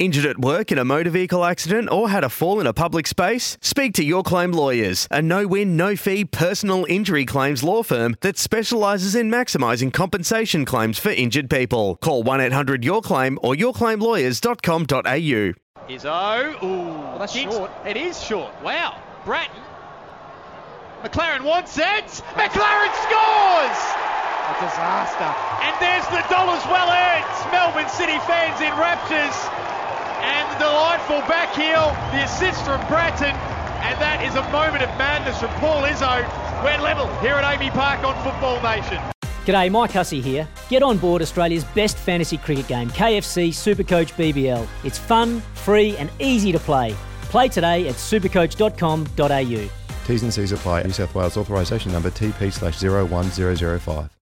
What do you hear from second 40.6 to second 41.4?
Get on board